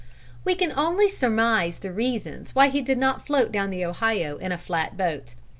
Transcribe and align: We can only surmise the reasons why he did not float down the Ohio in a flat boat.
We 0.43 0.55
can 0.55 0.71
only 0.71 1.09
surmise 1.11 1.77
the 1.77 1.91
reasons 1.93 2.55
why 2.55 2.69
he 2.69 2.81
did 2.81 2.97
not 2.97 3.27
float 3.27 3.51
down 3.51 3.69
the 3.69 3.85
Ohio 3.85 4.37
in 4.37 4.51
a 4.51 4.57
flat 4.57 4.97
boat. 4.97 5.35